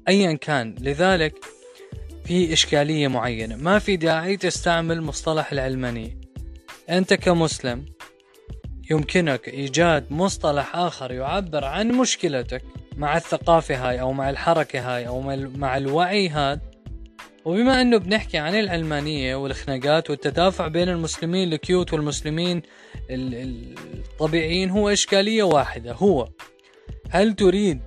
أيا 0.08 0.34
كان. 0.34 0.76
لذلك 0.80 1.34
في 2.26 2.54
إشكالية 2.54 3.08
معينة. 3.08 3.56
ما 3.56 3.80
في 3.80 3.96
داعي 3.98 4.38
تستعمل 4.38 5.02
مصطلح 5.02 5.52
العلمانية. 5.52 6.18
أنت 6.90 7.14
كمسلم 7.14 7.86
يمكنك 8.92 9.48
إيجاد 9.48 10.06
مصطلح 10.14 10.76
آخر 10.76 11.12
يعبر 11.12 11.66
عن 11.66 11.88
مشكلتك 11.88 12.64
مع 12.98 13.18
الثقافة 13.18 13.90
هاي 13.90 14.02
أو 14.02 14.14
مع 14.14 14.30
الحركة 14.30 14.96
هاي 14.96 15.08
أو 15.08 15.22
مع 15.58 15.78
الوعي 15.78 16.30
هذا 16.30 16.71
وبما 17.46 17.82
أنه 17.82 17.98
بنحكي 17.98 18.38
عن 18.38 18.56
العلمانية 18.56 19.36
والخناقات 19.36 20.10
والتدافع 20.10 20.68
بين 20.68 20.90
المسلمين 20.90 21.54
الكيوت 21.54 21.94
والمسلمين 21.94 22.62
الطبيعيين 23.10 24.70
هو 24.70 24.90
إشكالية 24.90 25.44
واحدة. 25.44 25.94
هو 25.94 26.30
هل 27.10 27.34
تريد 27.34 27.80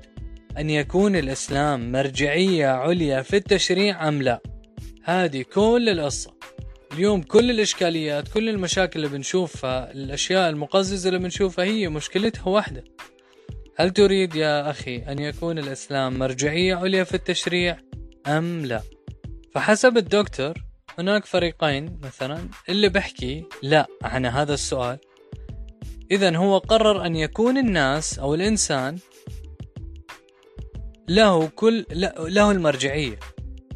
أن 0.59 0.71
يكون 0.71 1.17
الإسلام 1.17 1.93
مرجعية 1.93 2.67
عليا 2.67 3.23
في 3.23 3.37
التشريع 3.37 4.09
أم 4.09 4.23
لا؟ 4.23 4.41
هذه 5.05 5.43
كل 5.43 5.89
القصة. 5.89 6.35
اليوم 6.93 7.23
كل 7.23 7.51
الإشكاليات 7.51 8.29
كل 8.29 8.49
المشاكل 8.49 9.05
اللي 9.05 9.17
بنشوفها 9.17 9.93
الأشياء 9.93 10.51
المقززة 10.51 11.09
اللي 11.09 11.21
بنشوفها 11.21 11.65
هي 11.65 11.89
مشكلتها 11.89 12.49
واحدة. 12.49 12.85
هل 13.77 13.91
تريد 13.91 14.35
يا 14.35 14.71
أخي 14.71 14.97
أن 14.97 15.19
يكون 15.19 15.59
الإسلام 15.59 16.19
مرجعية 16.19 16.75
عليا 16.75 17.05
في 17.05 17.15
التشريع 17.15 17.79
أم 18.27 18.67
لا؟ 18.67 18.94
فحسب 19.55 19.97
الدكتور 19.97 20.55
هناك 20.99 21.25
فريقين 21.25 21.99
مثلا 22.03 22.49
اللي 22.69 22.89
بحكي 22.89 23.45
لا 23.63 23.87
عن 24.03 24.27
هذا 24.27 24.55
السؤال. 24.55 24.99
إذا 26.11 26.37
هو 26.37 26.59
قرر 26.59 27.07
أن 27.07 27.17
يكون 27.17 27.59
الناس 27.59 28.19
أو 28.19 28.35
الإنسان 28.35 28.99
له 31.09 31.47
كل 31.47 31.87
له 32.19 32.51
المرجعية. 32.51 33.19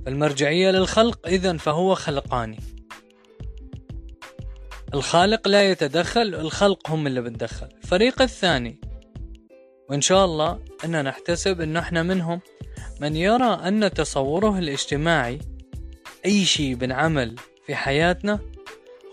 المرجعية 0.09 0.71
للخلق 0.71 1.27
إذا 1.27 1.57
فهو 1.57 1.95
خلقاني. 1.95 2.59
الخالق 4.95 5.49
لا 5.49 5.71
يتدخل 5.71 6.35
الخلق 6.35 6.91
هم 6.91 7.07
اللي 7.07 7.21
بتدخل 7.21 7.69
الفريق 7.83 8.23
الثاني 8.23 8.81
وإن 9.91 10.01
شاء 10.01 10.25
الله 10.25 10.59
أننا 10.85 11.03
نحتسب 11.03 11.61
أن 11.61 11.77
إحنا 11.77 12.03
منهم 12.03 12.41
من 13.01 13.17
يرى 13.17 13.61
أن 13.69 13.91
تصوره 13.95 14.59
الاجتماعي 14.59 15.39
أي 16.25 16.45
شيء 16.45 16.75
بنعمل 16.75 17.37
في 17.67 17.75
حياتنا 17.75 18.41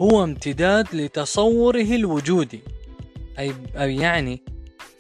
هو 0.02 0.24
امتداد 0.24 0.96
لتصوره 0.96 1.96
الوجودي. 1.96 2.62
أي, 3.40 3.54
يعني 3.76 4.42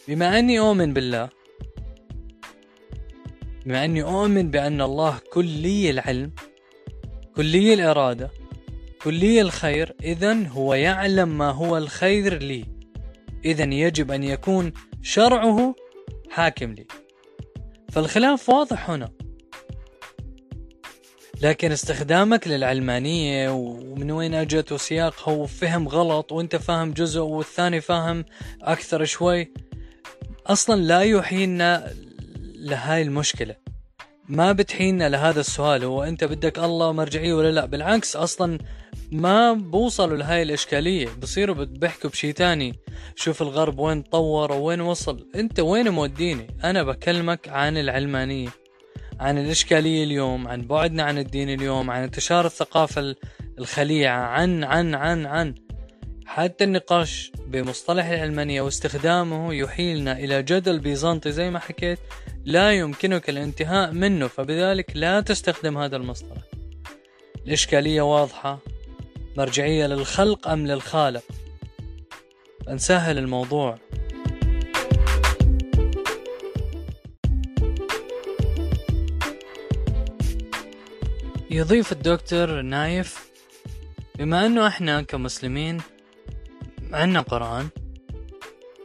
بما 0.07 0.39
أني 0.39 0.59
أؤمن 0.59 0.93
بالله 0.93 1.29
بما 3.65 3.85
أني 3.85 4.03
أؤمن 4.03 4.51
بأن 4.51 4.81
الله 4.81 5.19
كلي 5.33 5.89
العلم 5.89 6.31
كلي 7.35 7.73
الإرادة 7.73 8.31
كلي 9.01 9.41
الخير 9.41 9.95
إذا 10.03 10.47
هو 10.47 10.73
يعلم 10.73 11.37
ما 11.37 11.51
هو 11.51 11.77
الخير 11.77 12.37
لي. 12.37 12.65
إذا 13.45 13.63
يجب 13.63 14.11
أن 14.11 14.23
يكون 14.23 14.73
شرعه 15.01 15.75
حاكم 16.29 16.71
لي. 16.73 16.87
فالخلاف 17.91 18.49
واضح 18.49 18.89
هنا. 18.89 19.11
لكن 21.45 21.71
استخدامك 21.71 22.47
للعلمانية 22.47 23.49
ومن 23.49 24.11
وين 24.11 24.33
أجت 24.33 24.71
وسياقها 24.71 25.33
وفهم 25.33 25.87
غلط 25.87 26.31
وأنت 26.31 26.55
فاهم 26.55 26.91
جزء 26.91 27.21
والثاني 27.21 27.81
فاهم 27.81 28.25
أكثر 28.61 29.05
شوي 29.05 29.51
أصلا 30.47 30.81
لا 30.81 31.01
يحيلنا 31.01 31.93
لهاي 32.55 33.01
المشكلة. 33.01 33.55
ما 34.29 34.51
بتحيلنا 34.51 35.09
لهذا 35.09 35.39
السؤال 35.39 35.83
هو 35.83 36.03
أنت 36.03 36.23
بدك 36.23 36.59
الله 36.59 36.91
مرجعية 36.91 37.33
ولا 37.33 37.51
لا؟ 37.51 37.65
بالعكس 37.65 38.15
أصلا 38.15 38.59
ما 39.11 39.53
بوصلوا 39.53 40.17
لهاي 40.17 40.41
الإشكالية. 40.41 41.07
بصيروا 41.21 41.55
بحكوا 41.55 42.09
بشي 42.09 42.33
تاني. 42.33 42.75
شوف 43.15 43.41
الغرب 43.41 43.79
وين 43.79 44.03
تطور 44.03 44.51
وين 44.51 44.81
وصل. 44.81 45.27
أنت 45.35 45.59
وين 45.59 45.89
موديني؟ 45.89 46.47
أنا 46.63 46.83
بكلمك 46.83 47.49
عن 47.49 47.77
العلمانية. 47.77 48.64
عن 49.19 49.37
الإشكالية 49.37 50.03
اليوم 50.03 50.47
عن 50.47 50.61
بعدنا 50.61 51.03
عن 51.03 51.17
الدين 51.17 51.49
اليوم 51.49 51.91
عن 51.91 52.03
انتشار 52.03 52.45
الثقافة 52.45 53.15
الخليعة 53.59 54.19
عن 54.19 54.63
عن 54.63 54.95
عن 54.95 55.25
عن. 55.25 55.55
حتى 56.25 56.63
النقاش 56.63 57.31
بمصطلح 57.47 58.05
العلمانية 58.05 58.61
واستخدامه 58.61 59.53
يحيلنا 59.53 60.19
إلى 60.19 60.43
جدل 60.43 60.79
بيزنطي 60.79 61.31
زي 61.31 61.49
ما 61.49 61.59
حكيت 61.59 61.99
لا 62.45 62.71
يمكنك 62.71 63.29
الانتهاء 63.29 63.91
منه 63.91 64.27
فبذلك 64.27 64.91
لا 64.95 65.21
تستخدم 65.21 65.77
هذا 65.77 65.95
المصطلح. 65.95 66.41
الإشكالية 67.47 68.01
واضحة. 68.01 68.59
مرجعية 69.37 69.87
للخلق 69.87 70.47
أم 70.47 70.67
للخالق؟ 70.67 71.23
نسهل 72.69 73.17
الموضوع. 73.17 73.77
يضيف 81.55 81.91
الدكتور 81.91 82.61
نايف 82.61 83.29
بما 84.19 84.45
أنه 84.45 84.67
إحنا 84.67 85.01
كمسلمين 85.01 85.81
عنا 86.91 87.21
قرآن 87.21 87.67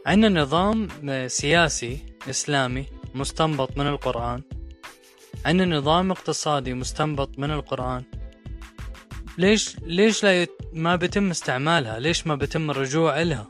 عنا 0.05 0.29
نظام 0.29 0.87
سياسي 1.27 1.99
إسلامي 2.29 2.85
مستنبط 3.15 3.77
من 3.77 3.87
القرآن 3.87 4.41
عنا 5.45 5.65
نظام 5.65 6.11
اقتصادي 6.11 6.73
مستنبط 6.73 7.39
من 7.39 7.51
القرآن. 7.51 8.03
ليش 9.37 9.79
ليش 9.79 10.23
لا 10.23 10.41
يت... 10.41 10.51
ما 10.73 10.95
بيتم 10.95 11.29
استعمالها؟ 11.29 11.99
ليش 11.99 12.27
ما 12.27 12.35
بيتم 12.35 12.71
الرجوع 12.71 13.21
إلها؟ 13.21 13.47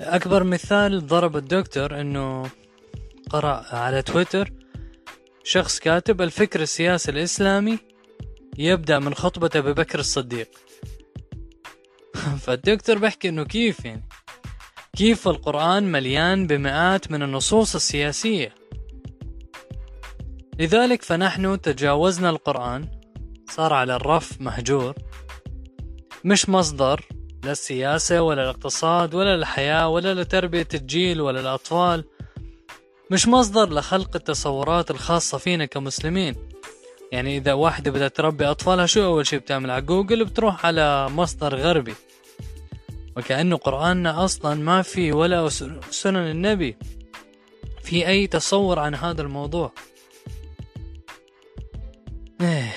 أكبر 0.00 0.44
مثال 0.44 1.06
ضرب 1.06 1.36
الدكتور 1.36 2.00
أنه 2.00 2.50
قرأ 3.30 3.74
على 3.74 4.02
تويتر 4.02 4.52
شخص 5.48 5.78
كاتب 5.78 6.22
الفكر 6.22 6.60
السياسي 6.60 7.10
الإسلامي 7.10 7.78
يبدأ 8.58 8.98
من 8.98 9.14
خطبة 9.14 9.50
أبي 9.54 9.72
بكر 9.72 9.98
الصديق. 9.98 10.48
فالدكتور 12.42 12.98
بحكي 12.98 13.28
إنه 13.28 13.44
كيف 13.44 13.84
يعني؟ 13.84 14.08
كيف 14.96 15.28
القرآن 15.28 15.92
مليان 15.92 16.46
بمئات 16.46 17.10
من 17.10 17.22
النصوص 17.22 17.74
السياسية؟ 17.74 18.54
لذلك 20.58 21.02
فنحن 21.02 21.60
تجاوزنا 21.60 22.30
القرآن 22.30 22.88
صار 23.50 23.72
على 23.72 23.96
الرف 23.96 24.40
مهجور 24.40 24.94
مش 26.24 26.48
مصدر 26.48 27.04
لا 27.44 27.52
السياسة 27.52 28.22
ولا 28.22 28.42
الاقتصاد 28.42 29.14
ولا 29.14 29.34
الحياة 29.34 29.88
ولا 29.88 30.14
لتربية 30.22 30.68
الجيل 30.74 31.20
ولا 31.20 31.40
الأطفال. 31.40 32.04
مش 33.10 33.28
مصدر 33.28 33.72
لخلق 33.72 34.16
التصورات 34.16 34.90
الخاصة 34.90 35.38
فينا 35.38 35.66
كمسلمين. 35.66 36.34
يعني 37.12 37.36
إذا 37.36 37.52
واحدة 37.52 37.90
بدها 37.90 38.08
تربي 38.08 38.46
أطفالها 38.46 38.86
شو 38.86 39.04
أول 39.04 39.26
شي 39.26 39.38
بتعمل؟ 39.38 39.70
على 39.70 39.82
جوجل 39.82 40.24
بتروح 40.24 40.66
على 40.66 41.08
مصدر 41.08 41.56
غربي. 41.56 41.94
وكأنه 43.16 43.56
قرآننا 43.56 44.24
أصلا 44.24 44.54
ما 44.54 44.82
في 44.82 45.12
ولا 45.12 45.48
سنن 45.90 46.30
النبي. 46.30 46.76
في 47.82 48.08
أي 48.08 48.26
تصور 48.26 48.78
عن 48.78 48.94
هذا 48.94 49.22
الموضوع؟ 49.22 49.72
إيه. 52.40 52.72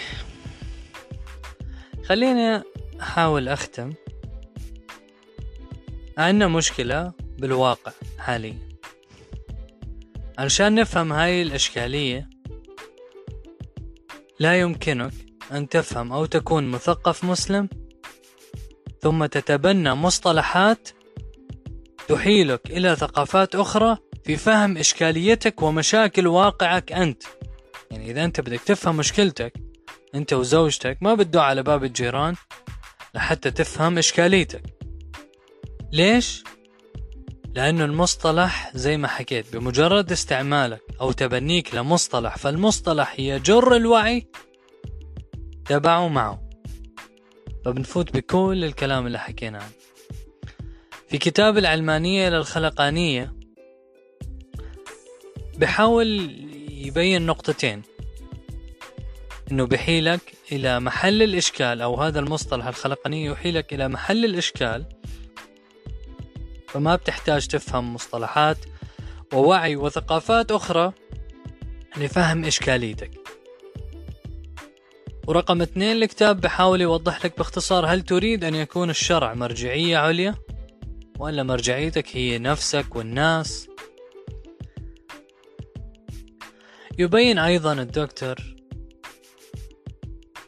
خليني 2.06 2.64
أحاول 3.02 3.50
أختم. 3.50 3.94
عندنا 6.18 6.48
مشكلة 6.48 7.12
بالواقع 7.38 7.92
حاليا. 8.20 8.69
علشان 10.40 10.76
نفهم 10.76 11.14
هاي 11.14 11.42
الإشكالية 11.42 12.30
لا 14.40 14.60
يمكنك 14.60 15.14
أن 15.52 15.70
تفهم 15.70 16.12
أو 16.14 16.26
تكون 16.26 16.68
مثقف 16.68 17.24
مسلم 17.24 17.70
ثم 19.02 19.26
تتبنى 19.26 19.94
مصطلحات 19.94 20.90
تحيلك 22.08 22.62
إلى 22.70 22.96
ثقافات 22.96 23.56
أخرى 23.56 23.98
في 24.24 24.38
فهم 24.38 24.78
إشكاليتك 24.78 25.62
ومشاكل 25.62 26.28
واقعك 26.28 26.92
أنت 26.92 27.24
يعني 27.92 28.12
إذا 28.12 28.26
أنت 28.26 28.42
بدك 28.42 28.62
تفهم 28.62 28.98
مشكلتك 28.98 29.54
أنت 30.16 30.34
وزوجتك 30.34 30.98
ما 31.02 31.16
بتدعو 31.16 31.44
على 31.44 31.64
باب 31.64 31.84
الجيران 31.84 32.36
لحتى 33.16 33.52
تفهم 33.52 33.98
إشكاليتك 33.98 34.64
ليش؟ 35.92 36.44
لأنه 37.56 37.86
المصطلح 37.86 38.72
زي 38.76 38.98
ما 38.98 39.08
حكيت 39.08 39.56
بمجرد 39.56 40.12
استعمالك 40.12 40.82
أو 41.02 41.12
تبنيك 41.12 41.76
لمصطلح 41.76 42.38
فالمصطلح 42.38 43.20
يجر 43.20 43.76
الوعي 43.76 44.28
تبعه 45.66 46.08
معه. 46.08 46.50
فبنفوت 47.66 48.14
بكل 48.14 48.66
الكلام 48.66 49.08
اللي 49.08 49.20
حكيناه. 49.20 49.68
في 51.08 51.18
كتاب 51.18 51.58
العلمانية 51.58 52.30
للخلقانية 52.30 53.34
بحاول 55.58 56.08
يبين 56.70 57.26
نقطتين. 57.26 57.82
إنه 59.52 59.66
بحيلك 59.66 60.34
إلى 60.52 60.80
محل 60.80 61.24
الإشكال 61.24 61.82
أو 61.82 62.02
هذا 62.02 62.20
المصطلح 62.20 62.68
الخلقانية 62.68 63.32
يحيلك 63.32 63.74
إلى 63.74 63.88
محل 63.88 64.26
الإشكال 64.26 64.86
فما 66.74 66.96
بتحتاج 66.96 67.48
تفهم 67.48 67.94
مصطلحات 67.94 68.58
ووعي 69.34 69.76
وثقافات 69.76 70.52
أخرى 70.52 70.94
لفهم 71.98 72.46
إشكاليتك. 72.46 73.12
ورقم 75.28 75.62
اثنين 75.62 75.96
الكتاب 76.04 76.42
بحاول 76.42 76.82
يوضح 76.82 77.26
لك 77.26 77.38
باختصار 77.38 77.86
هل 77.86 78.02
تريد 78.02 78.44
أن 78.44 78.56
يكون 78.56 78.90
الشرع 78.90 79.34
مرجعية 79.34 79.98
عليا؟ 79.98 80.36
ولا 81.20 81.44
مرجعيتك 81.44 82.16
هي 82.16 82.38
نفسك 82.38 82.96
والناس؟ 82.96 83.68
يبين 87.00 87.38
أيضا 87.40 87.74
الدكتور 87.74 88.36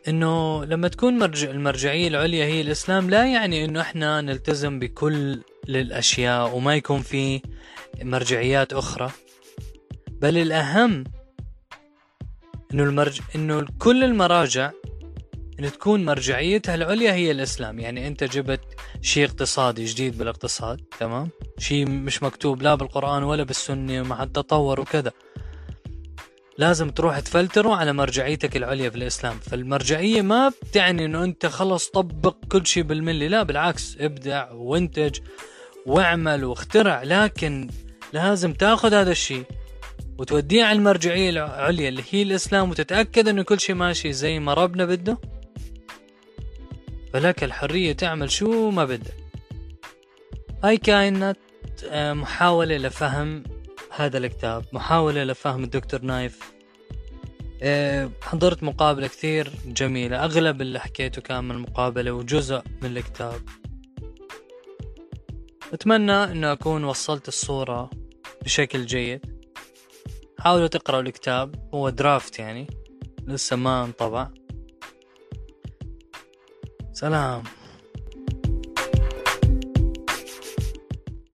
إنه 0.08 0.66
لما 0.66 0.88
تكون 0.88 1.18
مرجع 1.18 1.52
المرجعية 1.52 2.08
العليا 2.08 2.46
هي 2.46 2.62
الإسلام 2.62 3.10
لا 3.10 3.26
يعني 3.26 3.66
إنه 3.66 3.82
إحنا 3.82 4.22
نلتزم 4.22 4.80
بكل 4.80 5.42
الاشياء 5.76 6.56
وما 6.56 6.76
يكون 6.76 7.02
في 7.02 7.42
مرجعيات 8.02 8.74
أخرى. 8.74 9.12
بل 10.08 10.38
الأهم 10.38 11.04
إنه 12.74 12.84
المرج 12.84 13.20
إنه 13.36 13.68
كل 13.80 14.04
المراجع 14.04 14.72
إن 15.60 15.72
تكون 15.72 16.06
مرجعيتها 16.06 16.76
العليا 16.76 17.14
هي 17.14 17.32
الإسلام. 17.32 17.80
يعني 17.80 18.08
أنت 18.08 18.24
جبت 18.24 18.62
شيء 19.02 19.26
اقتصادي 19.26 19.86
جديد 19.86 20.18
بالاقتصاد 20.18 20.82
تمام؟ 21.00 21.30
شيء 21.58 21.90
مش 21.90 22.24
مكتوب 22.24 22.62
لا 22.62 22.76
بالقرآن 22.76 23.24
ولا 23.24 23.44
بالسنة 23.44 24.02
مع 24.02 24.24
التطور 24.24 24.80
وكذا. 24.80 25.12
لازم 26.58 26.90
تروح 26.90 27.20
تفلتره 27.20 27.76
على 27.76 27.94
مرجعيتك 27.94 28.58
العليا 28.58 28.90
في 28.90 28.96
الإسلام. 28.96 29.40
فالمرجعية 29.40 30.22
ما 30.22 30.50
بتعني 30.50 31.06
إنه 31.06 31.24
أنت 31.24 31.46
خلص 31.46 31.90
طبق 31.90 32.36
كل 32.52 32.68
شيء 32.68 32.84
بالملي 32.84 33.28
لا 33.28 33.44
بالعكس 33.44 33.98
ابدع 34.00 34.52
وانتج 34.52 35.20
واعمل 35.86 36.44
واخترع 36.44 37.04
لكن 37.04 37.70
لازم 38.14 38.54
تاخذ 38.54 38.94
هذا 38.94 39.12
الشيء 39.12 39.46
وتوديه 40.18 40.64
على 40.64 40.78
المرجعية 40.78 41.30
العليا 41.30 41.90
اللي 41.90 42.04
هي 42.12 42.22
الإسلام 42.22 42.70
وتتأكد 42.70 43.28
إنه 43.28 43.44
كل 43.44 43.60
شيء 43.60 43.76
ماشي 43.76 44.14
زي 44.14 44.40
ما 44.40 44.54
ربنا 44.54 44.86
بده. 44.86 45.18
فلك 47.14 47.44
الحرية 47.44 47.94
تعمل 47.94 48.32
شو 48.32 48.70
ما 48.70 48.86
بدك. 48.86 49.16
هاي 50.64 50.78
كانت 50.78 51.38
آه، 51.90 52.14
محاولة 52.14 52.78
لفهم 52.78 53.44
هذا 53.96 54.18
الكتاب 54.18 54.66
محاولة 54.74 55.24
لفهم 55.24 55.64
الدكتور 55.64 56.02
نايف. 56.02 56.40
آه، 57.64 58.10
حضرت 58.22 58.64
مقابلة 58.64 59.08
كثير 59.08 59.52
جميلة 59.66 60.24
أغلب 60.26 60.62
اللي 60.62 60.80
حكيته 60.80 61.22
كان 61.22 61.44
من 61.44 61.52
المقابلة 61.52 62.12
وجزء 62.12 62.62
من 62.82 62.98
الكتاب. 62.98 63.42
أتمنى 65.74 66.12
أنه 66.24 66.52
أكون 66.52 66.84
وصلت 66.84 67.28
الصورة 67.28 67.90
بشكل 68.44 68.86
جيد. 68.86 69.42
حاولوا 70.40 70.68
تقرأوا 70.68 71.02
الكتاب 71.02 71.70
هو 71.74 71.90
درافت 71.90 72.40
يعني 72.40 72.68
لسه 73.28 73.56
ما 73.56 73.84
انطبع. 73.84 74.30
سلام. 76.94 77.44